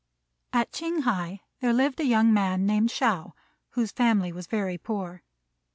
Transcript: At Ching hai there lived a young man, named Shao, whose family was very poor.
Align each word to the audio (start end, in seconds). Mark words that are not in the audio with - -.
At 0.51 0.71
Ching 0.73 1.03
hai 1.03 1.41
there 1.59 1.73
lived 1.73 1.99
a 1.99 2.05
young 2.05 2.33
man, 2.33 2.65
named 2.65 2.89
Shao, 2.89 3.35
whose 3.73 3.91
family 3.91 4.31
was 4.31 4.47
very 4.47 4.79
poor. 4.79 5.21